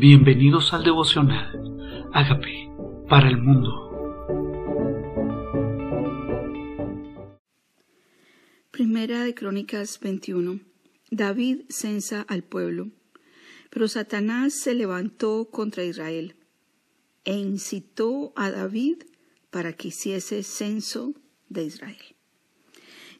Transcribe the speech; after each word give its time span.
Bienvenidos 0.00 0.72
al 0.72 0.82
devocional. 0.82 2.08
Hágame 2.14 2.72
para 3.06 3.28
el 3.28 3.36
mundo. 3.36 3.68
Primera 8.70 9.24
de 9.24 9.34
Crónicas 9.34 10.00
21. 10.00 10.60
David 11.10 11.64
censa 11.68 12.22
al 12.22 12.42
pueblo. 12.44 12.88
Pero 13.68 13.88
Satanás 13.88 14.54
se 14.54 14.72
levantó 14.72 15.50
contra 15.50 15.84
Israel 15.84 16.34
e 17.26 17.36
incitó 17.36 18.32
a 18.36 18.50
David 18.50 19.02
para 19.50 19.74
que 19.74 19.88
hiciese 19.88 20.44
censo 20.44 21.12
de 21.50 21.64
Israel. 21.64 22.16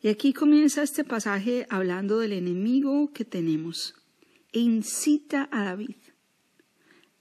Y 0.00 0.08
aquí 0.08 0.32
comienza 0.32 0.82
este 0.82 1.04
pasaje 1.04 1.66
hablando 1.68 2.20
del 2.20 2.32
enemigo 2.32 3.12
que 3.12 3.26
tenemos. 3.26 3.96
E 4.54 4.60
incita 4.60 5.46
a 5.52 5.64
David 5.64 5.96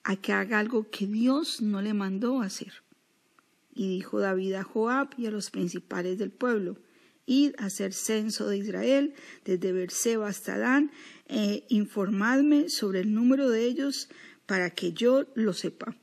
a 0.09 0.15
que 0.15 0.33
haga 0.33 0.57
algo 0.57 0.89
que 0.89 1.05
Dios 1.05 1.61
no 1.61 1.83
le 1.83 1.93
mandó 1.93 2.41
hacer. 2.41 2.73
Y 3.75 3.87
dijo 3.89 4.19
David 4.19 4.53
a 4.53 4.63
Joab 4.63 5.09
y 5.19 5.27
a 5.27 5.31
los 5.31 5.51
principales 5.51 6.17
del 6.17 6.31
pueblo, 6.31 6.79
id 7.27 7.53
a 7.59 7.65
hacer 7.65 7.93
censo 7.93 8.47
de 8.47 8.57
Israel 8.57 9.13
desde 9.45 9.71
Berseba 9.71 10.27
hasta 10.27 10.57
Dan, 10.57 10.89
e 11.27 11.63
informadme 11.69 12.69
sobre 12.69 13.01
el 13.01 13.13
número 13.13 13.51
de 13.51 13.65
ellos 13.65 14.09
para 14.47 14.71
que 14.71 14.93
yo 14.93 15.27
lo 15.35 15.53
sepa. 15.53 15.95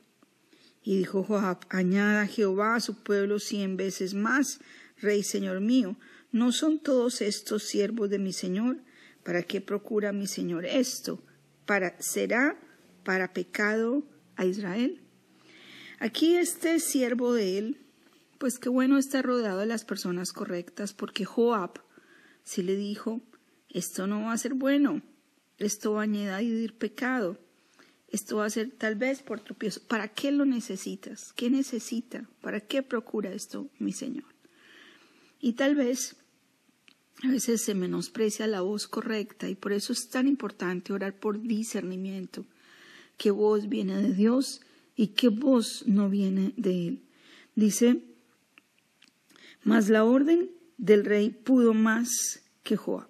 Y 0.81 0.99
dijo 0.99 1.25
Joab, 1.25 1.65
añada 1.67 2.27
Jehová 2.27 2.75
a 2.75 2.79
su 2.79 3.03
pueblo 3.03 3.39
cien 3.39 3.75
veces 3.75 4.13
más, 4.13 4.61
Rey 5.01 5.21
Señor 5.21 5.59
mío, 5.59 5.97
¿no 6.31 6.53
son 6.53 6.79
todos 6.79 7.19
estos 7.19 7.63
siervos 7.63 8.09
de 8.09 8.19
mi 8.19 8.31
Señor? 8.31 8.77
¿Para 9.25 9.43
qué 9.43 9.59
procura 9.59 10.13
mi 10.13 10.27
Señor 10.27 10.65
esto? 10.65 11.21
¿Para, 11.65 12.01
¿Será 12.01 12.57
para 13.07 13.31
pecado 13.31 14.03
a 14.35 14.43
Israel. 14.43 14.99
Aquí 15.97 16.35
este 16.35 16.77
siervo 16.81 17.33
de 17.33 17.57
él, 17.57 17.77
pues 18.37 18.59
qué 18.59 18.67
bueno 18.67 18.97
está 18.97 19.21
rodeado 19.21 19.59
de 19.59 19.65
las 19.65 19.85
personas 19.85 20.33
correctas, 20.33 20.91
porque 20.91 21.23
Joab 21.23 21.79
sí 22.43 22.63
le 22.63 22.75
dijo, 22.75 23.21
esto 23.69 24.07
no 24.07 24.23
va 24.23 24.33
a 24.33 24.37
ser 24.37 24.55
bueno, 24.55 25.03
esto 25.57 25.93
va 25.93 26.01
a 26.01 26.03
añadir 26.03 26.73
pecado, 26.77 27.39
esto 28.09 28.35
va 28.35 28.45
a 28.45 28.49
ser 28.49 28.71
tal 28.71 28.95
vez 28.95 29.21
por 29.21 29.39
tropiezo. 29.39 29.79
¿Para 29.87 30.09
qué 30.09 30.33
lo 30.33 30.43
necesitas? 30.43 31.31
¿Qué 31.31 31.49
necesita? 31.49 32.27
¿Para 32.41 32.59
qué 32.59 32.83
procura 32.83 33.31
esto, 33.31 33.69
mi 33.79 33.93
Señor? 33.93 34.35
Y 35.39 35.53
tal 35.53 35.75
vez 35.75 36.17
a 37.23 37.29
veces 37.29 37.61
se 37.61 37.73
menosprecia 37.73 38.47
la 38.47 38.59
voz 38.59 38.85
correcta 38.85 39.47
y 39.47 39.55
por 39.55 39.71
eso 39.71 39.93
es 39.93 40.09
tan 40.09 40.27
importante 40.27 40.91
orar 40.91 41.17
por 41.17 41.41
discernimiento 41.41 42.45
qué 43.17 43.31
voz 43.31 43.67
viene 43.69 44.01
de 44.01 44.13
Dios 44.13 44.61
y 44.95 45.07
qué 45.07 45.29
voz 45.29 45.83
no 45.85 46.09
viene 46.09 46.53
de 46.57 46.87
él. 46.87 47.03
Dice, 47.55 48.03
mas 49.63 49.89
la 49.89 50.03
orden 50.03 50.51
del 50.77 51.05
rey 51.05 51.29
pudo 51.29 51.73
más 51.73 52.41
que 52.63 52.77
Joab. 52.77 53.09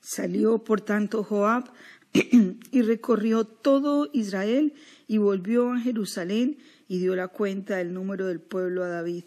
Salió 0.00 0.64
por 0.64 0.80
tanto 0.80 1.22
Joab 1.22 1.70
y 2.72 2.82
recorrió 2.82 3.44
todo 3.44 4.08
Israel 4.12 4.74
y 5.06 5.18
volvió 5.18 5.72
a 5.72 5.80
Jerusalén 5.80 6.58
y 6.88 6.98
dio 6.98 7.14
la 7.14 7.28
cuenta 7.28 7.76
del 7.76 7.92
número 7.92 8.26
del 8.26 8.40
pueblo 8.40 8.82
a 8.84 8.88
David. 8.88 9.24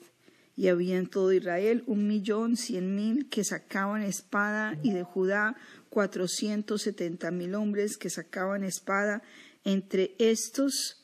Y 0.56 0.68
había 0.68 0.98
en 0.98 1.08
todo 1.08 1.32
Israel 1.32 1.84
un 1.88 2.08
millón 2.08 2.58
cien 2.58 2.96
mil 2.96 3.30
que 3.30 3.44
sacaban 3.44 4.02
espada 4.02 4.78
y 4.84 4.92
de 4.92 5.04
Judá 5.04 5.56
cuatrocientos 5.90 6.82
setenta 6.84 7.32
mil 7.32 7.56
hombres 7.56 7.98
que 7.98 8.10
sacaban 8.10 8.64
espada 8.64 9.22
entre 9.64 10.16
estos, 10.20 11.04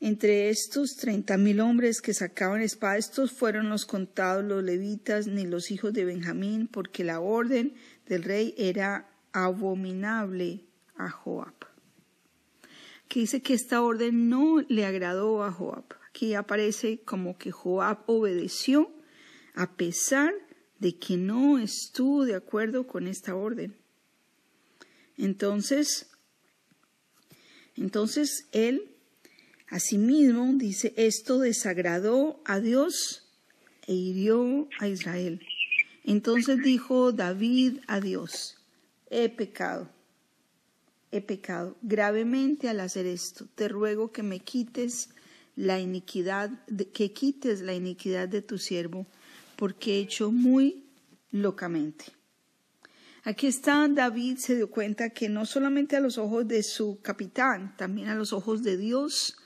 entre 0.00 0.50
estos 0.50 0.96
treinta 0.96 1.36
mil 1.36 1.60
hombres 1.60 2.00
que 2.00 2.14
sacaban 2.14 2.62
espada, 2.62 2.96
estos 2.96 3.32
fueron 3.32 3.68
los 3.68 3.84
contados 3.86 4.44
los 4.44 4.62
levitas 4.62 5.26
ni 5.26 5.46
los 5.46 5.70
hijos 5.70 5.92
de 5.92 6.04
Benjamín, 6.04 6.68
porque 6.68 7.04
la 7.04 7.20
orden 7.20 7.74
del 8.06 8.22
rey 8.22 8.54
era 8.56 9.08
abominable 9.32 10.64
a 10.96 11.10
Joab. 11.10 11.54
Que 13.08 13.20
dice 13.20 13.42
que 13.42 13.54
esta 13.54 13.82
orden 13.82 14.28
no 14.28 14.60
le 14.68 14.86
agradó 14.86 15.44
a 15.44 15.52
Joab. 15.52 15.84
Aquí 16.08 16.34
aparece 16.34 17.00
como 17.04 17.36
que 17.36 17.50
Joab 17.50 17.98
obedeció 18.06 18.90
a 19.54 19.76
pesar 19.76 20.32
de 20.78 20.96
que 20.98 21.16
no 21.16 21.58
estuvo 21.58 22.24
de 22.24 22.34
acuerdo 22.34 22.86
con 22.86 23.06
esta 23.06 23.34
orden. 23.34 23.76
Entonces, 25.16 26.10
entonces 27.76 28.46
él, 28.52 28.90
asimismo, 29.68 30.52
dice, 30.54 30.94
esto 30.96 31.38
desagradó 31.38 32.40
a 32.44 32.60
Dios 32.60 33.28
e 33.86 33.94
hirió 33.94 34.68
a 34.78 34.88
Israel. 34.88 35.40
Entonces 36.04 36.58
dijo 36.62 37.12
David 37.12 37.78
a 37.86 38.00
Dios, 38.00 38.58
he 39.10 39.28
pecado, 39.28 39.88
he 41.10 41.20
pecado 41.20 41.76
gravemente 41.82 42.68
al 42.68 42.80
hacer 42.80 43.06
esto. 43.06 43.46
Te 43.54 43.68
ruego 43.68 44.12
que 44.12 44.22
me 44.22 44.40
quites 44.40 45.10
la 45.56 45.80
iniquidad, 45.80 46.50
que 46.92 47.12
quites 47.12 47.60
la 47.60 47.74
iniquidad 47.74 48.28
de 48.28 48.42
tu 48.42 48.58
siervo, 48.58 49.06
porque 49.56 49.94
he 49.94 50.00
hecho 50.00 50.30
muy 50.30 50.84
locamente. 51.30 52.06
Aquí 53.26 53.46
está 53.46 53.88
David 53.88 54.36
se 54.36 54.54
dio 54.54 54.70
cuenta 54.70 55.08
que 55.08 55.30
no 55.30 55.46
solamente 55.46 55.96
a 55.96 56.00
los 56.00 56.18
ojos 56.18 56.46
de 56.46 56.62
su 56.62 57.00
capitán, 57.00 57.74
también 57.78 58.08
a 58.08 58.14
los 58.14 58.34
ojos 58.34 58.62
de 58.62 58.76
Dios 58.76 59.38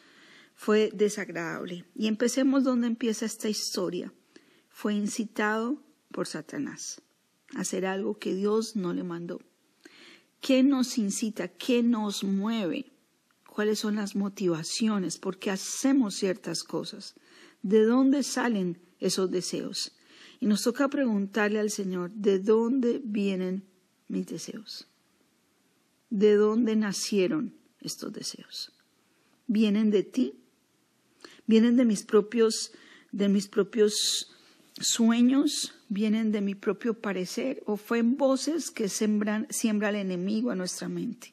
fue 0.56 0.90
desagradable. 0.92 1.84
Y 1.94 2.08
empecemos 2.08 2.64
donde 2.64 2.88
empieza 2.88 3.24
esta 3.24 3.48
historia. 3.48 4.12
Fue 4.68 4.94
incitado 4.94 5.80
por 6.10 6.26
Satanás 6.26 7.02
a 7.54 7.60
hacer 7.60 7.86
algo 7.86 8.18
que 8.18 8.34
Dios 8.34 8.74
no 8.74 8.92
le 8.92 9.04
mandó. 9.04 9.40
¿Qué 10.40 10.64
nos 10.64 10.98
incita? 10.98 11.46
¿Qué 11.46 11.84
nos 11.84 12.24
mueve? 12.24 12.90
¿Cuáles 13.46 13.78
son 13.78 13.94
las 13.94 14.16
motivaciones? 14.16 15.18
¿Por 15.18 15.38
qué 15.38 15.52
hacemos 15.52 16.16
ciertas 16.16 16.64
cosas? 16.64 17.14
¿De 17.62 17.84
dónde 17.84 18.24
salen 18.24 18.80
esos 18.98 19.30
deseos? 19.30 19.97
Y 20.40 20.46
nos 20.46 20.62
toca 20.62 20.88
preguntarle 20.88 21.58
al 21.58 21.70
Señor, 21.70 22.12
¿de 22.12 22.38
dónde 22.38 23.00
vienen 23.04 23.64
mis 24.08 24.26
deseos? 24.26 24.86
¿De 26.10 26.34
dónde 26.34 26.76
nacieron 26.76 27.54
estos 27.80 28.12
deseos? 28.12 28.72
¿Vienen 29.46 29.90
de 29.90 30.02
ti? 30.04 30.34
¿Vienen 31.46 31.76
de 31.76 31.84
mis 31.84 32.04
propios, 32.04 32.72
de 33.10 33.28
mis 33.28 33.48
propios 33.48 34.32
sueños? 34.80 35.74
¿Vienen 35.88 36.30
de 36.32 36.40
mi 36.40 36.54
propio 36.54 36.94
parecer? 36.94 37.62
¿O 37.66 37.76
fue 37.76 37.98
en 37.98 38.16
voces 38.16 38.70
que 38.70 38.88
sembran, 38.88 39.46
siembra 39.50 39.90
el 39.90 39.96
enemigo 39.96 40.50
a 40.50 40.54
nuestra 40.54 40.88
mente? 40.88 41.32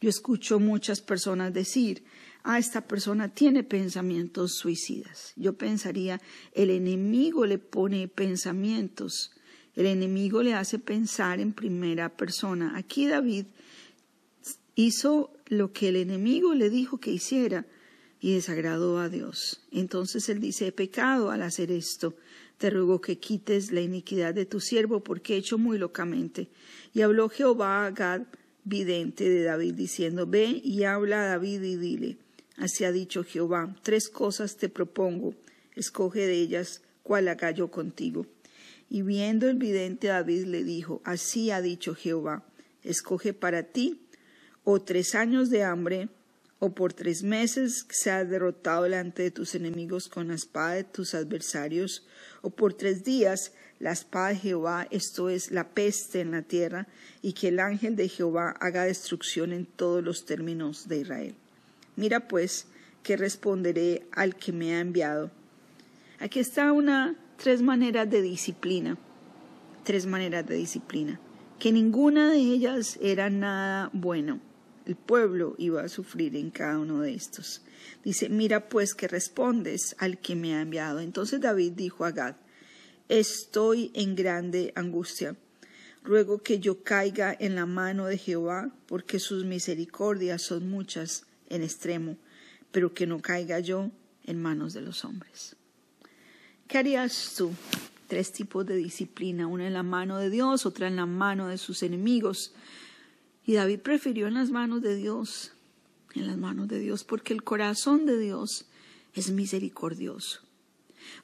Yo 0.00 0.08
escucho 0.08 0.58
muchas 0.58 1.02
personas 1.02 1.52
decir, 1.52 2.04
ah, 2.44 2.58
esta 2.58 2.86
persona 2.86 3.28
tiene 3.28 3.62
pensamientos 3.62 4.54
suicidas. 4.54 5.32
Yo 5.36 5.54
pensaría, 5.54 6.20
el 6.52 6.70
enemigo 6.70 7.46
le 7.46 7.58
pone 7.58 8.08
pensamientos, 8.08 9.32
el 9.74 9.86
enemigo 9.86 10.42
le 10.42 10.54
hace 10.54 10.78
pensar 10.78 11.40
en 11.40 11.52
primera 11.52 12.16
persona. 12.16 12.76
Aquí 12.76 13.06
David 13.06 13.46
hizo 14.74 15.32
lo 15.46 15.72
que 15.72 15.88
el 15.88 15.96
enemigo 15.96 16.54
le 16.54 16.70
dijo 16.70 16.98
que 16.98 17.12
hiciera 17.12 17.66
y 18.20 18.34
desagradó 18.34 18.98
a 18.98 19.08
Dios. 19.08 19.62
Entonces 19.72 20.28
él 20.28 20.40
dice, 20.40 20.68
he 20.68 20.72
pecado 20.72 21.30
al 21.30 21.42
hacer 21.42 21.70
esto. 21.70 22.14
Te 22.58 22.68
ruego 22.68 23.00
que 23.00 23.18
quites 23.18 23.72
la 23.72 23.80
iniquidad 23.80 24.34
de 24.34 24.44
tu 24.44 24.60
siervo 24.60 25.00
porque 25.00 25.34
he 25.34 25.38
hecho 25.38 25.56
muy 25.56 25.78
locamente. 25.78 26.48
Y 26.92 27.00
habló 27.00 27.28
Jehová 27.30 27.86
a 27.86 27.90
Gad, 27.90 28.22
vidente 28.64 29.28
de 29.28 29.44
David, 29.44 29.74
diciendo, 29.74 30.26
ve 30.26 30.60
y 30.62 30.84
habla 30.84 31.22
a 31.22 31.26
David 31.28 31.62
y 31.62 31.76
dile, 31.76 32.18
Así 32.60 32.84
ha 32.84 32.92
dicho 32.92 33.24
Jehová, 33.24 33.74
tres 33.82 34.10
cosas 34.10 34.58
te 34.58 34.68
propongo, 34.68 35.34
escoge 35.76 36.26
de 36.26 36.34
ellas 36.34 36.82
cuál 37.02 37.28
haga 37.28 37.52
yo 37.52 37.70
contigo. 37.70 38.26
Y 38.90 39.00
viendo 39.00 39.48
el 39.48 39.56
vidente 39.56 40.08
David 40.08 40.44
le 40.44 40.62
dijo, 40.62 41.00
Así 41.02 41.50
ha 41.50 41.62
dicho 41.62 41.94
Jehová, 41.94 42.44
escoge 42.84 43.32
para 43.32 43.62
ti 43.62 44.06
o 44.62 44.82
tres 44.82 45.14
años 45.14 45.48
de 45.48 45.64
hambre, 45.64 46.10
o 46.58 46.74
por 46.74 46.92
tres 46.92 47.22
meses 47.22 47.86
seas 47.88 48.28
derrotado 48.28 48.82
delante 48.82 49.22
de 49.22 49.30
tus 49.30 49.54
enemigos 49.54 50.08
con 50.08 50.28
la 50.28 50.34
espada 50.34 50.74
de 50.74 50.84
tus 50.84 51.14
adversarios, 51.14 52.06
o 52.42 52.50
por 52.50 52.74
tres 52.74 53.04
días 53.04 53.52
la 53.78 53.92
espada 53.92 54.28
de 54.28 54.36
Jehová, 54.36 54.86
esto 54.90 55.30
es 55.30 55.50
la 55.50 55.70
peste 55.70 56.20
en 56.20 56.32
la 56.32 56.42
tierra, 56.42 56.88
y 57.22 57.32
que 57.32 57.48
el 57.48 57.58
ángel 57.58 57.96
de 57.96 58.10
Jehová 58.10 58.50
haga 58.60 58.84
destrucción 58.84 59.54
en 59.54 59.64
todos 59.64 60.04
los 60.04 60.26
términos 60.26 60.88
de 60.88 60.98
Israel. 60.98 61.34
Mira 61.96 62.28
pues 62.28 62.66
que 63.02 63.16
responderé 63.16 64.06
al 64.12 64.36
que 64.36 64.52
me 64.52 64.74
ha 64.74 64.80
enviado. 64.80 65.30
Aquí 66.18 66.38
está 66.38 66.72
una 66.72 67.16
tres 67.36 67.62
maneras 67.62 68.10
de 68.10 68.20
disciplina, 68.20 68.98
tres 69.84 70.04
maneras 70.06 70.46
de 70.46 70.56
disciplina, 70.56 71.18
que 71.58 71.72
ninguna 71.72 72.30
de 72.30 72.38
ellas 72.38 72.98
era 73.00 73.30
nada 73.30 73.90
bueno. 73.92 74.40
el 74.90 74.96
pueblo 74.96 75.54
iba 75.58 75.82
a 75.82 75.88
sufrir 75.88 76.34
en 76.36 76.50
cada 76.50 76.78
uno 76.78 77.00
de 77.00 77.14
estos. 77.14 77.62
Dice, 78.04 78.28
mira 78.28 78.68
pues 78.68 78.94
que 78.94 79.06
respondes 79.06 79.94
al 79.98 80.18
que 80.18 80.34
me 80.34 80.54
ha 80.54 80.62
enviado. 80.62 80.98
Entonces 81.00 81.40
David 81.40 81.72
dijo 81.72 82.04
a 82.04 82.10
Gad, 82.10 82.36
estoy 83.08 83.92
en 83.94 84.16
grande 84.16 84.72
angustia. 84.74 85.36
Ruego 86.02 86.42
que 86.42 86.58
yo 86.58 86.82
caiga 86.82 87.36
en 87.38 87.54
la 87.54 87.66
mano 87.66 88.06
de 88.06 88.18
Jehová, 88.18 88.74
porque 88.86 89.18
sus 89.20 89.44
misericordias 89.44 90.42
son 90.42 90.68
muchas 90.68 91.26
en 91.50 91.62
extremo, 91.62 92.16
pero 92.72 92.94
que 92.94 93.06
no 93.06 93.20
caiga 93.20 93.60
yo 93.60 93.90
en 94.24 94.40
manos 94.40 94.72
de 94.72 94.80
los 94.80 95.04
hombres. 95.04 95.56
¿Qué 96.66 96.78
harías 96.78 97.34
tú? 97.36 97.52
Tres 98.08 98.32
tipos 98.32 98.64
de 98.64 98.76
disciplina, 98.76 99.46
una 99.46 99.66
en 99.66 99.74
la 99.74 99.82
mano 99.82 100.18
de 100.18 100.30
Dios, 100.30 100.66
otra 100.66 100.88
en 100.88 100.96
la 100.96 101.06
mano 101.06 101.48
de 101.48 101.58
sus 101.58 101.82
enemigos. 101.82 102.54
Y 103.44 103.54
David 103.54 103.80
prefirió 103.80 104.28
en 104.28 104.34
las 104.34 104.50
manos 104.50 104.80
de 104.82 104.94
Dios, 104.96 105.52
en 106.14 106.26
las 106.26 106.36
manos 106.38 106.68
de 106.68 106.78
Dios, 106.78 107.04
porque 107.04 107.32
el 107.32 107.42
corazón 107.42 108.06
de 108.06 108.18
Dios 108.18 108.66
es 109.14 109.30
misericordioso. 109.30 110.40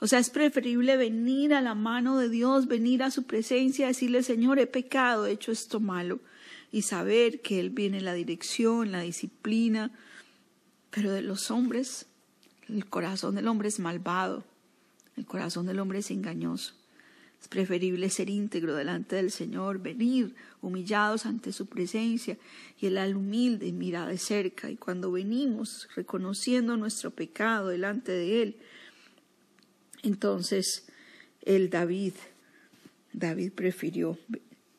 O 0.00 0.06
sea, 0.06 0.19
es 0.19 0.31
preferible 0.31 0.96
venir 0.96 1.55
a 1.55 1.61
la 1.61 1.75
mano 1.75 2.19
de 2.19 2.29
Dios, 2.29 2.67
venir 2.67 3.02
a 3.02 3.11
su 3.11 3.25
presencia, 3.25 3.87
decirle, 3.87 4.22
Señor, 4.22 4.58
he 4.58 4.67
pecado, 4.67 5.26
he 5.26 5.32
hecho 5.32 5.52
esto 5.52 5.81
malo, 5.81 6.20
y 6.72 6.82
saber 6.82 7.40
que 7.40 7.61
Él 7.61 7.70
viene 7.70 8.00
la 8.00 8.14
dirección, 8.14 8.93
la 8.93 9.00
disciplina. 9.00 9.93
Pero 10.90 11.12
de 11.12 11.22
los 11.22 11.50
hombres, 11.50 12.06
el 12.68 12.86
corazón 12.86 13.34
del 13.34 13.48
hombre 13.48 13.68
es 13.68 13.78
malvado, 13.78 14.44
el 15.16 15.26
corazón 15.26 15.66
del 15.66 15.78
hombre 15.78 16.00
es 16.00 16.10
engañoso. 16.10 16.74
Es 17.40 17.48
preferible 17.48 18.08
ser 18.08 18.30
íntegro 18.30 18.74
delante 18.74 19.16
del 19.16 19.30
Señor, 19.30 19.78
venir 19.80 20.34
humillados 20.62 21.26
ante 21.26 21.52
su 21.52 21.66
presencia 21.66 22.38
y 22.80 22.86
el 22.86 22.98
al 22.98 23.14
humilde 23.14 23.72
mira 23.72 24.06
de 24.06 24.18
cerca. 24.18 24.70
Y 24.70 24.76
cuando 24.76 25.12
venimos 25.12 25.88
reconociendo 25.94 26.76
nuestro 26.76 27.10
pecado 27.10 27.68
delante 27.68 28.12
de 28.12 28.42
Él, 28.42 28.56
entonces 30.02 30.86
el 31.42 31.68
David, 31.68 32.14
David 33.12 33.52
prefirió 33.52 34.18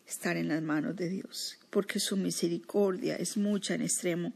estar 0.07 0.37
en 0.37 0.47
las 0.47 0.61
manos 0.61 0.95
de 0.95 1.09
Dios, 1.09 1.59
porque 1.69 1.99
su 1.99 2.17
misericordia 2.17 3.15
es 3.15 3.37
mucha 3.37 3.75
en 3.75 3.81
extremo, 3.81 4.33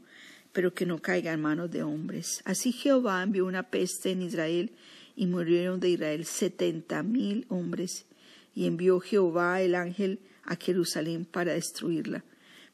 pero 0.52 0.74
que 0.74 0.86
no 0.86 1.00
caiga 1.00 1.32
en 1.32 1.40
manos 1.40 1.70
de 1.70 1.82
hombres. 1.82 2.42
Así 2.44 2.72
Jehová 2.72 3.22
envió 3.22 3.46
una 3.46 3.70
peste 3.70 4.10
en 4.10 4.22
Israel 4.22 4.72
y 5.16 5.26
murieron 5.26 5.80
de 5.80 5.90
Israel 5.90 6.24
setenta 6.24 7.02
mil 7.02 7.46
hombres 7.48 8.06
y 8.54 8.66
envió 8.66 9.00
Jehová 9.00 9.62
el 9.62 9.74
ángel 9.74 10.20
a 10.44 10.56
Jerusalén 10.56 11.24
para 11.24 11.54
destruirla. 11.54 12.24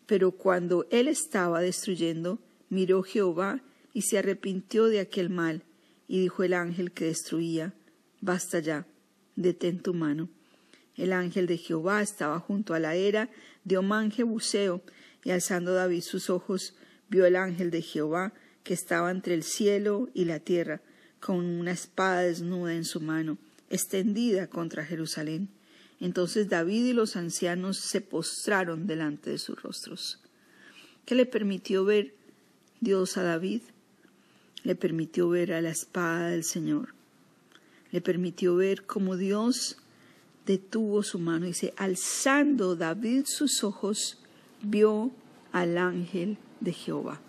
Pero 0.07 0.33
cuando 0.33 0.87
él 0.91 1.09
estaba 1.09 1.61
destruyendo, 1.61 2.39
miró 2.69 3.03
Jehová 3.03 3.61
y 3.93 4.03
se 4.03 4.19
arrepintió 4.19 4.87
de 4.87 5.01
aquel 5.01 5.31
mal, 5.31 5.63
y 6.07 6.21
dijo 6.21 6.43
el 6.43 6.55
ángel 6.55 6.93
que 6.93 7.07
destruía, 7.07 7.75
Basta 8.21 8.61
ya, 8.61 8.87
detén 9.37 9.81
tu 9.81 9.95
mano. 9.95 10.29
El 10.97 11.13
ángel 11.13 11.47
de 11.47 11.59
Jehová 11.59 12.03
estaba 12.03 12.41
junto 12.41 12.75
a 12.75 12.81
la 12.81 12.95
era 12.95 13.29
de 13.65 13.77
Omán 13.77 14.11
Jebuseo, 14.11 14.83
y 15.25 15.31
alzando 15.31 15.75
David 15.75 16.03
sus 16.03 16.31
ojos, 16.31 16.75
vio 17.09 17.27
el 17.27 17.37
ángel 17.37 17.71
de 17.71 17.83
Jehová 17.83 18.33
que 18.65 18.75
estaba 18.75 19.11
entre 19.11 19.35
el 19.35 19.43
cielo 19.43 20.11
y 20.15 20.25
la 20.27 20.41
tierra, 20.41 20.81
con 21.21 21.45
una 21.45 21.73
espada 21.73 22.21
desnuda 22.21 22.75
en 22.75 22.85
su 22.85 23.01
mano, 23.01 23.39
extendida 23.71 24.49
contra 24.49 24.85
Jerusalén. 24.85 25.49
Entonces 26.01 26.49
David 26.49 26.85
y 26.85 26.93
los 26.93 27.17
ancianos 27.17 27.79
se 27.79 28.01
postraron 28.01 28.87
delante 28.87 29.31
de 29.31 29.39
sus 29.39 29.61
rostros. 29.61 30.21
¿Qué 31.07 31.15
le 31.15 31.27
permitió 31.27 31.85
ver 31.85 32.15
Dios 32.81 33.17
a 33.17 33.23
David? 33.23 33.63
Le 34.63 34.75
permitió 34.75 35.29
ver 35.29 35.53
a 35.55 35.63
la 35.63 35.71
espada 35.71 36.29
del 36.29 36.45
Señor. 36.45 36.95
Le 37.91 38.01
permitió 38.01 38.55
ver 38.55 38.85
cómo 38.85 39.17
Dios 39.17 39.79
detuvo 40.45 41.03
su 41.03 41.19
mano. 41.19 41.47
Dice, 41.47 41.73
alzando 41.77 42.77
David 42.77 43.25
sus 43.27 43.65
ojos, 43.65 44.19
vio 44.63 45.11
al 45.53 45.79
ángel 45.79 46.37
de 46.61 46.73
Jehová. 46.73 47.21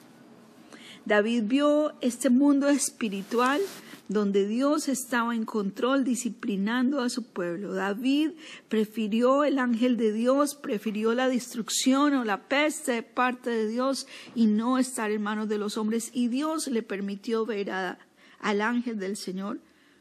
David 1.06 1.44
vio 1.46 1.94
este 2.02 2.30
mundo 2.30 2.70
espiritual 2.70 3.62
donde 4.10 4.48
Dios 4.48 4.90
estaba 4.90 5.36
en 5.36 5.46
control 5.46 6.04
disciplinando 6.04 7.00
a 7.00 7.10
su 7.10 7.24
pueblo. 7.24 7.74
David 7.74 8.32
prefirió 8.68 9.44
el 9.44 9.60
ángel 9.60 9.98
de 9.98 10.12
Dios, 10.12 10.56
prefirió 10.56 11.14
la 11.14 11.30
destrucción 11.30 12.16
o 12.16 12.26
la 12.26 12.48
peste 12.50 12.94
de 12.94 13.04
parte 13.04 13.52
de 13.52 13.68
Dios 13.68 14.08
y 14.34 14.48
no 14.48 14.80
estar 14.80 15.12
en 15.12 15.22
manos 15.22 15.48
de 15.48 15.60
los 15.60 15.78
hombres. 15.78 16.10
Y 16.12 16.28
Dios 16.28 16.68
le 16.68 16.82
permitió 16.82 17.46
ver 17.46 17.70
al 17.72 18.62
ángel 18.62 18.98
del 18.98 19.16
Señor 19.16 19.60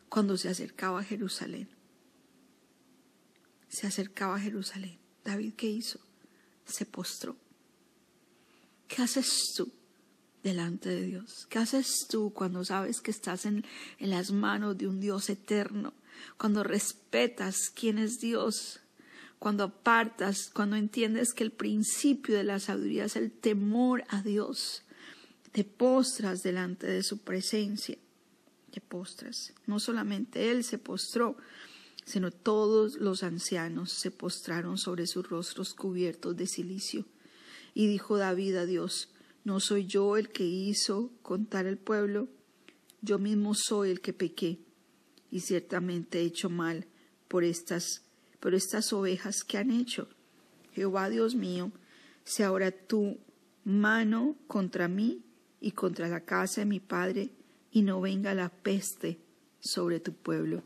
cuando 0.09 0.39
se 0.39 0.49
acercaba 0.49 1.01
a 1.01 1.05
Jerusalén. 1.05 1.69
Se 3.69 3.87
acercaba 3.87 4.37
a 4.37 4.41
Jerusalén. 4.41 4.99
David, 5.23 5.53
¿qué 5.55 5.67
hizo? 5.67 6.01
Se 6.65 6.87
postró. 6.87 7.37
¿Qué 8.89 9.03
haces 9.03 9.53
tú? 9.57 9.71
delante 10.43 10.89
de 10.89 11.03
Dios? 11.03 11.47
¿Qué 11.49 11.59
haces 11.59 12.07
tú 12.09 12.33
cuando 12.33 12.65
sabes 12.65 13.01
que 13.01 13.11
estás 13.11 13.45
en, 13.47 13.65
las 13.99 14.31
manos 14.31 14.79
de 14.79 14.87
un 14.87 15.01
Dios 15.01 15.29
eterno? 15.31 15.93
Cuando 16.37 16.65
respetas 16.65 17.71
quién 17.75 17.99
es 17.99 18.19
Dios, 18.19 18.81
cuando 19.39 19.65
apartas, 19.65 20.51
cuando 20.53 20.77
entiendes 20.77 21.33
que 21.33 21.45
el 21.45 21.53
principio 21.53 22.37
de 22.37 22.45
la 22.45 22.59
sabiduría 22.59 23.05
es 23.05 23.17
el 23.17 23.31
temor 23.31 24.05
a 24.09 24.23
Dios, 24.23 24.83
te 25.53 25.65
postras 25.65 26.43
delante 26.43 26.87
de 26.87 27.03
su 27.03 27.19
presencia, 27.19 27.97
te 28.71 28.81
postras. 28.81 29.53
No 29.67 29.79
solamente 29.79 30.51
Él 30.51 30.65
se 30.65 30.79
postró, 30.79 31.37
sino 32.05 32.31
todos 32.31 32.97
los 32.97 33.23
ancianos 33.23 33.93
se 33.93 34.11
postraron 34.11 34.79
sobre 34.79 35.07
sus 35.07 35.29
rostros 35.29 35.75
cubiertos 35.75 36.37
de 36.37 36.47
silicio. 36.47 37.05
Y 37.79 37.87
dijo 37.87 38.17
David 38.17 38.57
a 38.57 38.67
Dios, 38.67 39.09
¿No 39.45 39.61
soy 39.61 39.87
yo 39.87 40.17
el 40.17 40.31
que 40.31 40.43
hizo 40.43 41.13
contar 41.23 41.65
el 41.67 41.79
pueblo? 41.79 42.27
Yo 43.03 43.21
mismo 43.21 43.55
soy 43.55 43.93
el 43.93 44.01
que 44.01 44.13
pequé, 44.13 44.59
y 45.31 45.39
ciertamente 45.39 46.19
he 46.19 46.25
hecho 46.25 46.51
mal 46.51 46.89
por 47.29 47.45
estas, 47.45 48.03
por 48.41 48.57
estas 48.57 48.93
ovejas 48.93 49.45
que 49.45 49.59
han 49.59 49.71
hecho. 49.71 50.09
Jehová 50.73 51.09
Dios 51.09 51.37
mío, 51.37 51.71
sea 52.25 52.49
ahora 52.49 52.73
tu 52.73 53.21
mano 53.63 54.35
contra 54.49 54.89
mí 54.89 55.23
y 55.61 55.71
contra 55.71 56.09
la 56.09 56.25
casa 56.25 56.63
de 56.63 56.67
mi 56.67 56.81
padre, 56.81 57.31
y 57.71 57.83
no 57.83 58.01
venga 58.01 58.35
la 58.35 58.49
peste 58.49 59.21
sobre 59.61 60.01
tu 60.01 60.15
pueblo. 60.15 60.65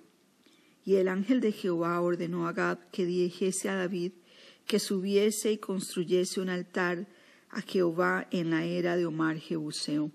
Y 0.87 0.95
el 0.95 1.09
ángel 1.09 1.43
de 1.43 1.53
Jehová 1.53 2.01
ordenó 2.01 2.49
a 2.49 2.55
Gad 2.55 2.79
que 2.91 3.05
dijese 3.05 3.69
a 3.69 3.77
David 3.77 4.13
que 4.67 4.79
subiese 4.79 5.53
y 5.53 5.59
construyese 5.59 6.41
un 6.41 6.49
altar 6.49 7.07
a 7.51 7.61
Jehová 7.61 8.27
en 8.31 8.51
la 8.51 8.65
era 8.65 8.97
de 8.97 9.07
Omar 9.07 9.37
Jebuseo. 9.39 10.11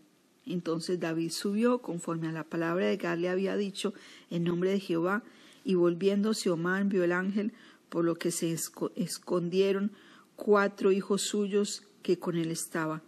Entonces 0.45 0.99
David 0.99 1.31
subió 1.31 1.79
conforme 1.79 2.27
a 2.27 2.31
la 2.31 2.43
palabra 2.43 2.87
de 2.87 2.97
Gad 2.97 3.17
le 3.17 3.29
había 3.29 3.55
dicho 3.55 3.93
en 4.29 4.43
nombre 4.43 4.71
de 4.71 4.79
Jehová, 4.79 5.23
y 5.63 5.75
volviéndose 5.75 6.49
Omar 6.49 6.85
vio 6.85 7.03
el 7.03 7.11
ángel, 7.11 7.51
por 7.89 8.05
lo 8.05 8.15
que 8.15 8.31
se 8.31 8.55
escondieron 8.95 9.91
cuatro 10.35 10.91
hijos 10.91 11.23
suyos 11.23 11.83
que 12.01 12.17
con 12.17 12.37
él 12.37 12.51
estaba. 12.51 13.01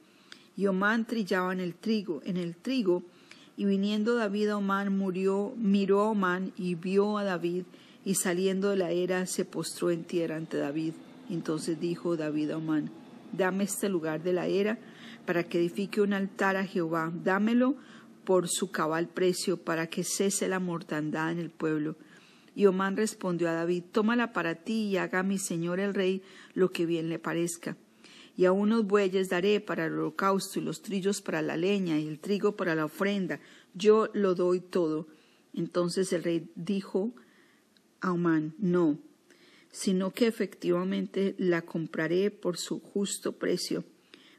Y 0.57 0.67
Omar 0.67 1.05
trillaba 1.07 1.53
en 1.53 1.61
el 1.61 1.73
trigo, 1.73 2.21
en 2.25 2.35
el 2.35 2.55
trigo, 2.55 3.03
y 3.55 3.65
viniendo 3.65 4.15
David 4.15 4.49
a 4.49 4.57
Omar 4.57 4.89
murió, 4.89 5.53
miró 5.57 6.01
a 6.01 6.09
Omar 6.09 6.43
y 6.57 6.75
vio 6.75 7.17
a 7.17 7.23
David, 7.23 7.63
y 8.03 8.15
saliendo 8.15 8.69
de 8.69 8.77
la 8.77 8.91
era 8.91 9.25
se 9.25 9.45
postró 9.45 9.91
en 9.91 10.03
tierra 10.03 10.35
ante 10.35 10.57
David. 10.57 10.93
Entonces 11.29 11.79
dijo 11.79 12.17
David 12.17 12.51
a 12.51 12.57
Omar, 12.57 12.83
dame 13.31 13.65
este 13.65 13.89
lugar 13.89 14.23
de 14.23 14.33
la 14.33 14.47
era 14.47 14.79
para 15.25 15.43
que 15.43 15.59
edifique 15.59 16.01
un 16.01 16.13
altar 16.13 16.55
a 16.55 16.65
Jehová, 16.65 17.11
dámelo 17.23 17.75
por 18.25 18.47
su 18.47 18.71
cabal 18.71 19.07
precio 19.07 19.57
para 19.57 19.87
que 19.87 20.03
cese 20.03 20.47
la 20.47 20.59
mortandad 20.59 21.31
en 21.31 21.39
el 21.39 21.49
pueblo. 21.49 21.95
Y 22.55 22.65
Omán 22.65 22.97
respondió 22.97 23.49
a 23.49 23.53
David, 23.53 23.83
tómala 23.91 24.33
para 24.33 24.55
ti 24.55 24.87
y 24.87 24.97
haga 24.97 25.19
a 25.19 25.23
mi 25.23 25.37
señor 25.37 25.79
el 25.79 25.93
rey 25.93 26.23
lo 26.53 26.71
que 26.71 26.85
bien 26.85 27.09
le 27.09 27.19
parezca. 27.19 27.77
Y 28.35 28.45
a 28.45 28.51
unos 28.51 28.85
bueyes 28.85 29.29
daré 29.29 29.59
para 29.59 29.85
el 29.85 29.93
holocausto 29.93 30.59
y 30.59 30.63
los 30.63 30.81
trillos 30.81 31.21
para 31.21 31.41
la 31.41 31.57
leña 31.57 31.99
y 31.99 32.07
el 32.07 32.19
trigo 32.19 32.55
para 32.55 32.75
la 32.75 32.85
ofrenda. 32.85 33.39
Yo 33.73 34.09
lo 34.13 34.33
doy 34.35 34.61
todo. 34.61 35.07
Entonces 35.53 36.13
el 36.13 36.23
rey 36.23 36.49
dijo 36.55 37.13
a 38.01 38.11
Omán, 38.11 38.55
no, 38.57 38.97
sino 39.71 40.11
que 40.11 40.27
efectivamente 40.27 41.35
la 41.37 41.61
compraré 41.61 42.31
por 42.31 42.57
su 42.57 42.79
justo 42.79 43.33
precio, 43.33 43.83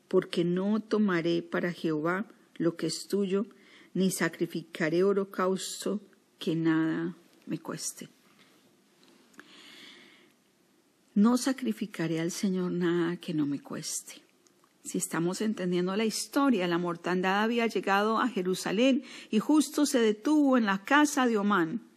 porque 0.09 0.45
no 0.45 0.81
tomaré 0.81 1.43
para 1.43 1.73
Jehová 1.73 2.27
lo 2.57 2.77
que 2.77 2.87
es 2.87 3.07
tuyo, 3.07 3.47
ni 3.95 4.11
sacrificaré 4.11 5.03
holocausto 5.03 6.01
que 6.39 6.57
nada 6.57 7.17
me 7.47 7.59
cueste. 7.59 8.09
No 11.15 11.37
sacrificaré 11.37 12.21
al 12.21 12.31
Señor 12.31 12.73
nada 12.73 13.17
que 13.17 13.35
no 13.35 13.47
me 13.47 13.61
cueste. 13.61 14.23
Si 14.83 14.99
estamos 14.99 15.41
entendiendo 15.41 15.95
la 15.95 16.05
historia, 16.05 16.67
la 16.67 16.79
mortandad 16.79 17.43
había 17.43 17.67
llegado 17.67 18.19
a 18.19 18.29
Jerusalén 18.29 19.03
y 19.31 19.39
justo 19.39 19.87
se 19.87 19.99
detuvo 20.01 20.57
en 20.57 20.67
la 20.67 20.85
casa 20.85 21.27
de 21.27 21.37
Omán. 21.37 21.90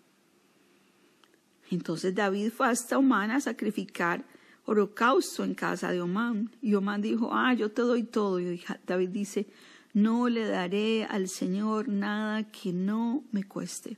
Entonces 1.74 2.14
David 2.14 2.52
fue 2.52 2.68
hasta 2.68 2.98
Omán 2.98 3.32
a 3.32 3.42
sacrificar 3.42 4.26
holocausto 4.66 5.44
en 5.44 5.56
casa 5.56 5.92
de 5.92 6.02
Omán. 6.02 6.52
Y 6.62 6.76
Omán 6.76 7.02
dijo, 7.02 7.30
ah, 7.34 7.54
yo 7.54 7.72
te 7.72 7.82
doy 7.82 8.04
todo. 8.04 8.40
Y 8.40 8.64
David 8.86 9.10
dice, 9.10 9.48
no 9.94 10.30
le 10.30 10.48
daré 10.48 11.06
al 11.06 11.28
Señor 11.28 11.88
nada 11.88 12.50
que 12.52 12.74
no 12.74 13.24
me 13.32 13.44
cueste. 13.44 13.98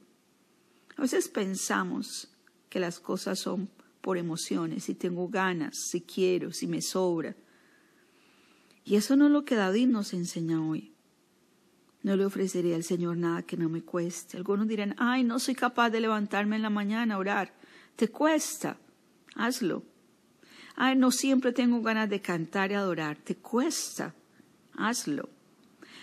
A 0.98 1.02
veces 1.02 1.28
pensamos 1.28 2.30
que 2.70 2.80
las 2.80 3.00
cosas 3.00 3.40
son 3.40 3.70
por 4.02 4.18
emociones, 4.18 4.84
si 4.86 4.94
tengo 4.94 5.28
ganas, 5.28 5.78
si 5.78 6.02
quiero, 6.02 6.52
si 6.52 6.68
me 6.68 6.82
sobra. 6.82 7.36
Y 8.84 8.96
eso 8.96 9.16
no 9.16 9.26
es 9.26 9.32
lo 9.32 9.46
que 9.46 9.56
David 9.56 9.88
nos 9.88 10.14
enseña 10.14 10.62
hoy. 10.62 10.94
No 12.04 12.16
le 12.16 12.24
ofreceré 12.24 12.76
al 12.76 12.84
Señor 12.84 13.18
nada 13.18 13.42
que 13.42 13.58
no 13.58 13.68
me 13.68 13.82
cueste. 13.82 14.38
Algunos 14.38 14.68
dirán, 14.68 14.96
ay, 15.00 15.24
no 15.24 15.40
soy 15.40 15.56
capaz 15.56 15.90
de 15.90 16.02
levantarme 16.02 16.56
en 16.56 16.62
la 16.62 16.70
mañana 16.70 17.16
a 17.16 17.18
orar. 17.18 17.65
Te 17.96 18.10
cuesta, 18.10 18.78
hazlo. 19.36 19.84
Ay, 20.76 20.96
no 20.98 21.12
siempre 21.12 21.54
tengo 21.54 21.82
ganas 21.82 22.10
de 22.10 22.22
cantar 22.22 22.72
y 22.72 22.76
adorar. 22.76 23.18
Te 23.18 23.36
cuesta, 23.36 24.14
hazlo. 24.76 25.30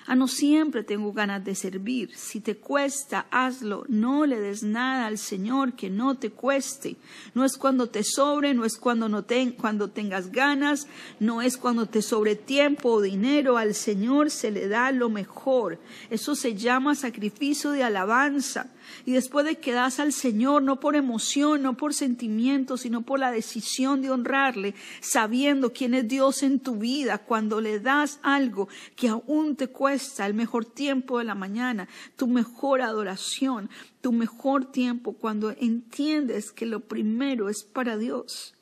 Ah, 0.07 0.17
no 0.17 0.27
siempre 0.27 0.83
tengo 0.83 1.13
ganas 1.13 1.45
de 1.45 1.55
servir. 1.55 2.11
Si 2.17 2.41
te 2.41 2.57
cuesta, 2.57 3.27
hazlo. 3.31 3.85
No 3.89 4.27
le 4.27 4.41
des 4.41 4.63
nada 4.63 5.07
al 5.07 5.17
Señor 5.17 5.75
que 5.75 5.91
no 5.91 6.17
te 6.17 6.31
cueste. 6.31 6.97
No 7.35 7.45
es 7.45 7.57
cuando 7.57 7.89
te 7.89 8.03
sobre, 8.03 8.53
no 8.53 8.65
es 8.65 8.77
cuando, 8.77 9.09
no 9.09 9.25
cuando 9.57 9.91
tengas 9.91 10.33
ganas, 10.33 10.89
no 11.21 11.41
es 11.41 11.57
cuando 11.57 11.87
te 11.87 12.03
sobre 12.03 12.35
tiempo 12.35 12.95
o 12.95 13.01
dinero. 13.01 13.59
Al 13.59 13.75
Señor 13.75 14.31
se 14.31 14.51
le 14.51 14.67
da 14.69 14.91
lo 14.91 15.09
mejor. 15.09 15.79
Eso 16.11 16.35
se 16.35 16.55
llama 16.55 16.95
sacrificio 16.97 17.71
de 17.71 17.85
alabanza. 17.85 18.71
Y 19.07 19.13
después 19.13 19.47
de 19.47 19.57
que 19.57 19.73
das 19.73 20.01
al 20.01 20.13
Señor, 20.13 20.63
no 20.63 20.81
por 20.81 20.97
emoción, 20.97 21.63
no 21.63 21.77
por 21.77 21.95
sentimiento, 21.95 22.77
sino 22.77 23.03
por 23.03 23.19
la 23.19 23.31
decisión 23.31 24.03
de 24.03 24.11
honrarle, 24.11 24.75
sabiendo 25.01 25.73
quién 25.73 25.95
es 25.95 26.09
Dios 26.09 26.43
en 26.43 26.61
tu 26.61 26.77
vida, 26.77 27.19
cuando 27.19 27.61
le 27.61 27.81
das 27.81 28.19
algo 28.23 28.69
que 28.97 29.09
aún 29.09 29.57
te 29.57 29.69
cuesta, 29.69 29.92
el 29.95 30.35
mejor 30.35 30.65
tiempo 30.65 31.19
de 31.19 31.25
la 31.25 31.35
mañana, 31.35 31.89
tu 32.17 32.27
mejor 32.27 32.83
adoración, 32.83 33.71
tu 34.01 34.13
mejor 34.13 34.71
tiempo, 34.71 35.15
cuando 35.15 35.51
entiendes 35.51 36.53
que 36.53 36.67
lo 36.67 36.81
primero 36.81 37.49
es 37.49 37.63
para 37.63 37.97
Dios. 37.97 38.55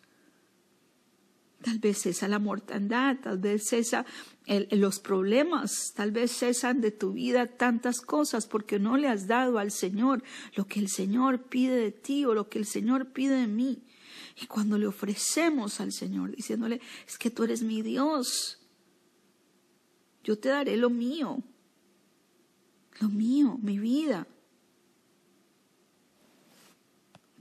Tal 1.62 1.78
vez 1.78 1.98
cesa 1.98 2.26
la 2.26 2.38
mortandad, 2.38 3.18
tal 3.22 3.38
vez 3.38 3.68
cesa 3.68 4.06
los 4.70 4.98
problemas, 4.98 5.92
tal 5.94 6.10
vez 6.10 6.32
cesan 6.32 6.80
de 6.80 6.90
tu 6.90 7.12
vida 7.12 7.46
tantas 7.46 8.00
cosas 8.00 8.46
porque 8.46 8.78
no 8.78 8.96
le 8.96 9.08
has 9.08 9.26
dado 9.26 9.58
al 9.58 9.70
Señor 9.70 10.22
lo 10.54 10.66
que 10.66 10.80
el 10.80 10.88
Señor 10.88 11.42
pide 11.42 11.76
de 11.76 11.92
ti 11.92 12.24
o 12.24 12.32
lo 12.32 12.48
que 12.48 12.58
el 12.58 12.64
Señor 12.64 13.12
pide 13.12 13.36
de 13.36 13.46
mí. 13.46 13.82
Y 14.40 14.46
cuando 14.46 14.78
le 14.78 14.86
ofrecemos 14.86 15.80
al 15.80 15.92
Señor 15.92 16.34
diciéndole, 16.34 16.80
es 17.06 17.18
que 17.18 17.30
tú 17.30 17.44
eres 17.44 17.62
mi 17.62 17.82
Dios, 17.82 18.59
yo 20.30 20.38
te 20.38 20.48
daré 20.48 20.76
lo 20.76 20.90
mío, 20.90 21.42
lo 23.00 23.08
mío, 23.08 23.58
mi 23.60 23.80
vida. 23.80 24.28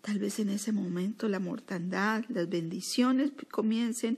Tal 0.01 0.17
vez 0.17 0.39
en 0.39 0.49
ese 0.49 0.71
momento 0.71 1.29
la 1.29 1.37
mortandad, 1.37 2.25
las 2.29 2.49
bendiciones 2.49 3.29
comiencen 3.51 4.17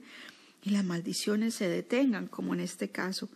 y 0.63 0.69
las 0.69 0.85
maldiciones 0.85 1.53
se 1.53 1.67
detengan, 1.67 2.27
como 2.27 2.53
en 2.53 2.61
este 2.61 2.87
caso. 2.87 3.27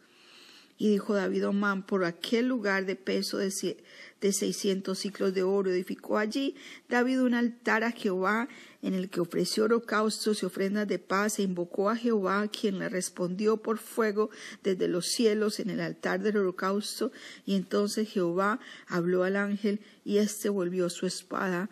Y 0.78 0.90
dijo 0.90 1.14
David 1.14 1.48
Omán, 1.48 1.86
por 1.86 2.04
aquel 2.04 2.48
lugar 2.48 2.86
de 2.86 2.98
peso 2.98 3.38
de, 3.38 3.78
de 4.20 4.34
seiscientos 4.34 5.00
ciclos 5.00 5.34
de 5.34 5.44
oro, 5.44 5.72
edificó 5.72 6.18
allí 6.18 6.56
David 6.90 7.22
un 7.22 7.34
altar 7.34 7.84
a 7.86 7.92
Jehová, 7.92 8.50
en 8.82 8.94
el 8.94 9.10
que 9.10 9.22
ofreció 9.22 9.64
holocaustos 9.66 10.44
y 10.44 10.46
ofrendas 10.46 10.88
de 10.88 11.00
paz, 11.00 11.40
e 11.40 11.44
invocó 11.44 11.90
a 11.90 11.96
Jehová, 11.96 12.48
quien 12.50 12.78
le 12.80 12.90
respondió 12.90 13.58
por 13.58 13.78
fuego 13.78 14.30
desde 14.64 14.88
los 14.90 15.08
cielos 15.08 15.60
en 15.60 15.70
el 15.70 15.80
altar 15.80 16.22
del 16.22 16.38
holocausto. 16.38 17.12
Y 17.46 17.56
entonces 17.56 18.10
Jehová 18.10 18.60
habló 18.88 19.24
al 19.24 19.38
ángel, 19.38 19.80
y 20.04 20.18
éste 20.18 20.50
volvió 20.50 20.90
su 20.90 21.06
espada 21.06 21.70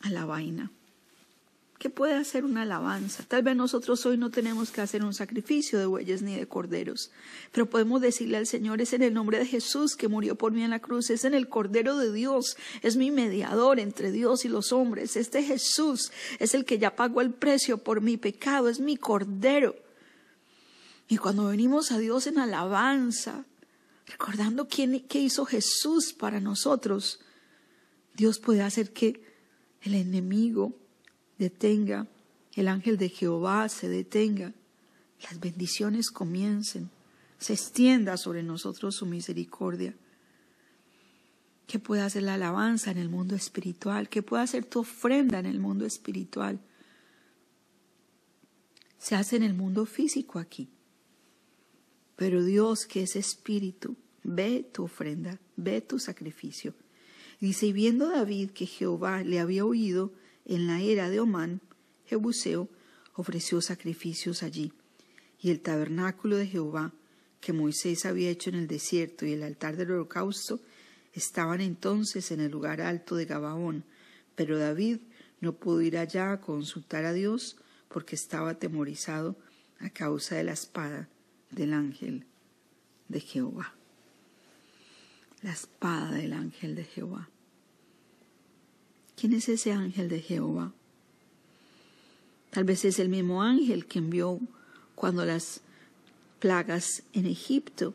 a 0.00 0.10
la 0.10 0.24
vaina. 0.24 0.72
¿Qué 1.78 1.90
puede 1.90 2.14
hacer 2.14 2.46
una 2.46 2.62
alabanza? 2.62 3.22
Tal 3.28 3.42
vez 3.42 3.54
nosotros 3.54 4.06
hoy 4.06 4.16
no 4.16 4.30
tenemos 4.30 4.70
que 4.70 4.80
hacer 4.80 5.04
un 5.04 5.12
sacrificio 5.12 5.78
de 5.78 5.84
bueyes 5.84 6.22
ni 6.22 6.34
de 6.34 6.48
corderos, 6.48 7.10
pero 7.52 7.68
podemos 7.68 8.00
decirle 8.00 8.38
al 8.38 8.46
Señor, 8.46 8.80
es 8.80 8.94
en 8.94 9.02
el 9.02 9.12
nombre 9.12 9.38
de 9.38 9.44
Jesús 9.44 9.94
que 9.94 10.08
murió 10.08 10.36
por 10.36 10.52
mí 10.52 10.62
en 10.62 10.70
la 10.70 10.80
cruz, 10.80 11.10
es 11.10 11.24
en 11.26 11.34
el 11.34 11.50
Cordero 11.50 11.98
de 11.98 12.10
Dios, 12.12 12.56
es 12.80 12.96
mi 12.96 13.10
mediador 13.10 13.78
entre 13.78 14.10
Dios 14.10 14.46
y 14.46 14.48
los 14.48 14.72
hombres, 14.72 15.16
este 15.16 15.42
Jesús 15.42 16.12
es 16.38 16.54
el 16.54 16.64
que 16.64 16.78
ya 16.78 16.96
pagó 16.96 17.20
el 17.20 17.32
precio 17.32 17.76
por 17.76 18.00
mi 18.00 18.16
pecado, 18.16 18.70
es 18.70 18.80
mi 18.80 18.96
Cordero. 18.96 19.76
Y 21.08 21.18
cuando 21.18 21.48
venimos 21.48 21.92
a 21.92 21.98
Dios 21.98 22.26
en 22.26 22.38
alabanza, 22.38 23.44
recordando 24.06 24.66
quién, 24.66 25.06
qué 25.06 25.18
hizo 25.18 25.44
Jesús 25.44 26.14
para 26.14 26.40
nosotros, 26.40 27.20
Dios 28.14 28.38
puede 28.38 28.62
hacer 28.62 28.94
que 28.94 29.22
el 29.82 29.94
enemigo 29.94 30.74
detenga, 31.38 32.06
el 32.54 32.68
ángel 32.68 32.96
de 32.96 33.08
Jehová 33.08 33.68
se 33.68 33.88
detenga, 33.88 34.54
las 35.22 35.40
bendiciones 35.40 36.10
comiencen, 36.10 36.90
se 37.38 37.52
extienda 37.52 38.16
sobre 38.16 38.42
nosotros 38.42 38.96
su 38.96 39.06
misericordia. 39.06 39.94
Que 41.66 41.78
pueda 41.78 42.06
hacer 42.06 42.22
la 42.22 42.34
alabanza 42.34 42.90
en 42.90 42.98
el 42.98 43.08
mundo 43.08 43.34
espiritual, 43.34 44.08
que 44.08 44.22
pueda 44.22 44.42
hacer 44.42 44.64
tu 44.64 44.80
ofrenda 44.80 45.38
en 45.38 45.46
el 45.46 45.58
mundo 45.58 45.84
espiritual. 45.84 46.60
Se 48.98 49.16
hace 49.16 49.36
en 49.36 49.42
el 49.42 49.54
mundo 49.54 49.84
físico 49.84 50.38
aquí. 50.38 50.68
Pero 52.14 52.44
Dios, 52.44 52.86
que 52.86 53.02
es 53.02 53.16
espíritu, 53.16 53.96
ve 54.22 54.68
tu 54.72 54.84
ofrenda, 54.84 55.38
ve 55.56 55.80
tu 55.80 55.98
sacrificio. 55.98 56.74
Dice, 57.40 57.66
y 57.66 57.72
viendo 57.72 58.08
David 58.08 58.50
que 58.50 58.66
Jehová 58.66 59.22
le 59.22 59.40
había 59.40 59.64
oído, 59.64 60.12
en 60.46 60.66
la 60.66 60.80
era 60.80 61.10
de 61.10 61.20
Omán, 61.20 61.60
Jebuseo 62.06 62.68
ofreció 63.14 63.60
sacrificios 63.60 64.42
allí, 64.42 64.72
y 65.40 65.50
el 65.50 65.60
tabernáculo 65.60 66.36
de 66.36 66.46
Jehová, 66.46 66.92
que 67.40 67.52
Moisés 67.52 68.06
había 68.06 68.30
hecho 68.30 68.50
en 68.50 68.56
el 68.56 68.66
desierto, 68.66 69.26
y 69.26 69.32
el 69.32 69.42
altar 69.42 69.76
del 69.76 69.90
holocausto, 69.90 70.60
estaban 71.12 71.60
entonces 71.60 72.30
en 72.30 72.40
el 72.40 72.50
lugar 72.50 72.80
alto 72.80 73.16
de 73.16 73.24
Gabaón, 73.24 73.84
pero 74.34 74.58
David 74.58 74.98
no 75.40 75.54
pudo 75.54 75.80
ir 75.82 75.98
allá 75.98 76.32
a 76.32 76.40
consultar 76.40 77.04
a 77.04 77.12
Dios 77.12 77.56
porque 77.88 78.14
estaba 78.14 78.50
atemorizado 78.50 79.36
a 79.80 79.90
causa 79.90 80.36
de 80.36 80.44
la 80.44 80.52
espada 80.52 81.08
del 81.50 81.72
ángel 81.72 82.24
de 83.08 83.20
Jehová. 83.20 83.74
La 85.42 85.52
espada 85.52 86.12
del 86.12 86.32
ángel 86.32 86.74
de 86.74 86.84
Jehová. 86.84 87.28
¿Quién 89.16 89.32
es 89.32 89.48
ese 89.48 89.72
ángel 89.72 90.10
de 90.10 90.20
Jehová? 90.20 90.74
Tal 92.50 92.64
vez 92.64 92.84
es 92.84 92.98
el 92.98 93.08
mismo 93.08 93.42
ángel 93.42 93.86
que 93.86 93.98
envió 93.98 94.38
cuando 94.94 95.24
las 95.24 95.62
plagas 96.38 97.02
en 97.14 97.24
Egipto, 97.24 97.94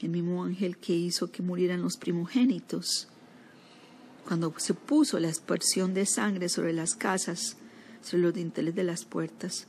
el 0.00 0.08
mismo 0.08 0.42
ángel 0.44 0.78
que 0.78 0.94
hizo 0.94 1.30
que 1.30 1.42
murieran 1.42 1.82
los 1.82 1.98
primogénitos, 1.98 3.08
cuando 4.26 4.54
se 4.56 4.72
puso 4.72 5.20
la 5.20 5.28
aspersión 5.28 5.92
de 5.92 6.06
sangre 6.06 6.48
sobre 6.48 6.72
las 6.72 6.94
casas, 6.94 7.58
sobre 8.02 8.22
los 8.22 8.34
dinteles 8.34 8.74
de 8.74 8.84
las 8.84 9.04
puertas. 9.04 9.66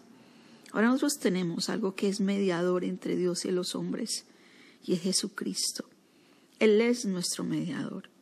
Ahora 0.72 0.88
nosotros 0.88 1.20
tenemos 1.20 1.68
algo 1.68 1.96
que 1.96 2.08
es 2.08 2.22
mediador 2.22 2.86
entre 2.86 3.18
Dios 3.18 3.44
y 3.44 3.52
los 3.52 3.76
hombres, 3.76 4.24
y 4.86 4.94
es 4.94 5.02
Jesucristo. 5.02 5.84
Él 6.60 6.80
es 6.80 7.06
nuestro 7.06 7.44
mediador. 7.44 8.13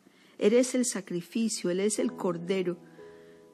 Eres 0.42 0.74
el 0.74 0.84
sacrificio, 0.84 1.70
Él 1.70 1.78
es 1.78 2.00
el 2.00 2.14
cordero 2.14 2.76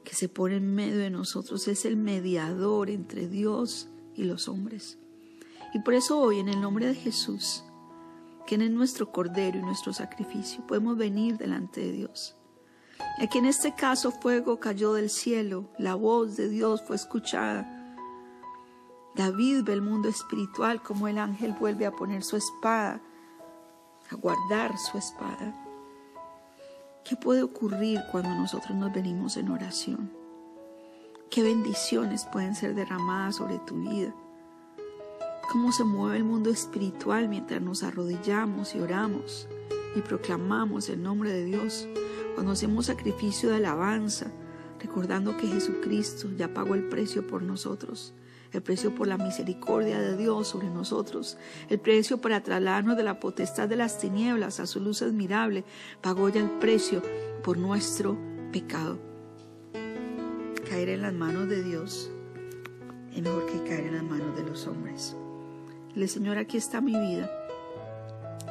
que 0.04 0.14
se 0.14 0.30
pone 0.30 0.56
en 0.56 0.74
medio 0.74 0.96
de 0.96 1.10
nosotros, 1.10 1.68
es 1.68 1.84
el 1.84 1.98
mediador 1.98 2.88
entre 2.88 3.28
Dios 3.28 3.90
y 4.14 4.24
los 4.24 4.48
hombres. 4.48 4.98
Y 5.74 5.80
por 5.80 5.92
eso 5.92 6.18
hoy, 6.18 6.38
en 6.38 6.48
el 6.48 6.62
nombre 6.62 6.86
de 6.86 6.94
Jesús, 6.94 7.62
que 8.46 8.54
es 8.54 8.70
nuestro 8.70 9.12
cordero 9.12 9.58
y 9.58 9.62
nuestro 9.62 9.92
sacrificio, 9.92 10.66
podemos 10.66 10.96
venir 10.96 11.36
delante 11.36 11.82
de 11.82 11.92
Dios. 11.92 12.38
Aquí 13.20 13.36
en 13.36 13.44
este 13.44 13.74
caso 13.74 14.10
fuego 14.10 14.58
cayó 14.58 14.94
del 14.94 15.10
cielo, 15.10 15.68
la 15.78 15.94
voz 15.94 16.38
de 16.38 16.48
Dios 16.48 16.82
fue 16.86 16.96
escuchada. 16.96 17.70
David 19.14 19.62
ve 19.62 19.74
el 19.74 19.82
mundo 19.82 20.08
espiritual 20.08 20.82
como 20.82 21.06
el 21.06 21.18
ángel 21.18 21.52
vuelve 21.52 21.84
a 21.84 21.92
poner 21.92 22.22
su 22.22 22.38
espada, 22.38 23.02
a 24.10 24.14
guardar 24.14 24.78
su 24.78 24.96
espada. 24.96 25.67
¿Qué 27.08 27.16
puede 27.16 27.42
ocurrir 27.42 28.00
cuando 28.12 28.30
nosotros 28.30 28.76
nos 28.76 28.92
venimos 28.92 29.36
en 29.36 29.50
oración? 29.50 30.10
¿Qué 31.30 31.42
bendiciones 31.42 32.26
pueden 32.26 32.54
ser 32.54 32.74
derramadas 32.74 33.36
sobre 33.36 33.58
tu 33.60 33.76
vida? 33.76 34.14
cómo 35.48 35.72
se 35.72 35.82
mueve 35.82 36.18
el 36.18 36.24
mundo 36.24 36.50
espiritual 36.50 37.28
mientras 37.28 37.62
nos 37.62 37.82
arrodillamos 37.82 38.74
y 38.74 38.80
oramos 38.80 39.48
y 39.96 40.02
proclamamos 40.02 40.90
el 40.90 41.02
nombre 41.02 41.32
de 41.32 41.46
Dios, 41.46 41.88
cuando 42.34 42.52
hacemos 42.52 42.86
sacrificio 42.86 43.48
de 43.48 43.56
alabanza, 43.56 44.30
recordando 44.78 45.36
que 45.38 45.46
Jesucristo 45.46 46.28
ya 46.36 46.52
pagó 46.52 46.74
el 46.74 46.88
precio 46.88 47.26
por 47.26 47.42
nosotros, 47.42 48.12
el 48.52 48.62
precio 48.62 48.94
por 48.94 49.06
la 49.06 49.18
misericordia 49.18 50.00
de 50.00 50.16
Dios 50.16 50.48
sobre 50.48 50.70
nosotros, 50.70 51.36
el 51.68 51.78
precio 51.80 52.20
para 52.20 52.42
trasladarnos 52.42 52.96
de 52.96 53.02
la 53.02 53.20
potestad 53.20 53.68
de 53.68 53.76
las 53.76 53.98
tinieblas 53.98 54.60
a 54.60 54.66
su 54.66 54.80
luz 54.80 55.02
admirable, 55.02 55.64
pagó 56.00 56.28
ya 56.28 56.40
el 56.40 56.50
precio 56.58 57.02
por 57.42 57.58
nuestro 57.58 58.16
pecado. 58.52 58.98
Caer 60.68 60.90
en 60.90 61.02
las 61.02 61.12
manos 61.12 61.48
de 61.48 61.62
Dios 61.62 62.10
es 63.14 63.22
mejor 63.22 63.46
que 63.46 63.62
caer 63.64 63.86
en 63.86 63.94
las 63.94 64.04
manos 64.04 64.36
de 64.36 64.44
los 64.44 64.66
hombres. 64.66 65.16
Le 65.94 66.08
Señor, 66.08 66.38
aquí 66.38 66.56
está 66.56 66.80
mi 66.80 66.98
vida. 66.98 67.30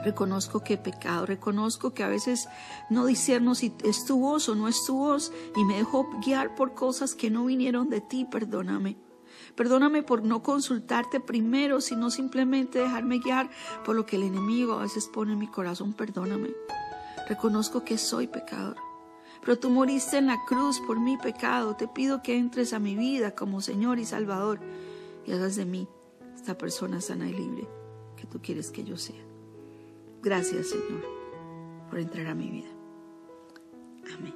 Reconozco 0.04 0.64
que 0.64 0.76
he 0.76 0.78
pecado, 0.78 1.26
reconozco 1.26 1.94
que 1.94 2.04
a 2.04 2.08
veces 2.08 2.48
no 2.90 3.06
discerno 3.06 3.56
si 3.56 3.74
es 3.84 4.06
tu 4.06 4.20
voz 4.20 4.48
o 4.48 4.56
no 4.56 4.68
es 4.68 4.86
tu 4.86 4.96
voz 4.96 5.32
y 5.56 5.66
me 5.66 5.78
dejo 5.78 6.08
guiar 6.24 6.56
por 6.56 6.74
cosas 6.74 7.16
que 7.16 7.30
no 7.30 7.46
vinieron 7.46 7.90
de 7.90 8.02
ti, 8.02 8.26
perdóname. 8.26 9.07
Perdóname 9.58 10.04
por 10.04 10.24
no 10.24 10.44
consultarte 10.44 11.20
primero, 11.20 11.82
sino 11.82 12.12
simplemente 12.12 12.78
dejarme 12.78 13.18
guiar 13.18 13.50
por 13.84 13.96
lo 13.96 14.06
que 14.06 14.16
el 14.16 14.24
enemigo 14.24 14.74
a 14.74 14.84
veces 14.84 15.08
pone 15.08 15.34
en 15.34 15.40
mi 15.40 15.48
corazón. 15.48 15.94
Perdóname. 15.94 16.52
Reconozco 17.28 17.84
que 17.84 17.98
soy 17.98 18.28
pecador. 18.28 18.78
Pero 19.42 19.58
tú 19.58 19.72
moriste 19.72 20.18
en 20.18 20.28
la 20.28 20.38
cruz 20.46 20.80
por 20.86 21.00
mi 21.00 21.18
pecado. 21.18 21.76
Te 21.76 21.88
pido 21.88 22.22
que 22.22 22.38
entres 22.38 22.72
a 22.72 22.80
mi 22.80 22.96
vida 22.96 23.32
como 23.32 23.60
Señor 23.62 23.98
y 23.98 24.06
Salvador 24.06 24.60
y 25.26 25.32
hagas 25.32 25.56
de 25.56 25.66
mí 25.66 25.88
esta 26.36 26.56
persona 26.56 27.02
sana 27.02 27.28
y 27.28 27.34
libre 27.34 27.68
que 28.16 28.28
tú 28.28 28.40
quieres 28.40 28.70
que 28.70 28.84
yo 28.84 28.96
sea. 28.96 29.26
Gracias, 30.22 30.70
Señor, 30.70 31.04
por 31.90 31.98
entrar 31.98 32.28
a 32.28 32.36
mi 32.36 32.50
vida. 32.50 32.70
Amén. 34.16 34.36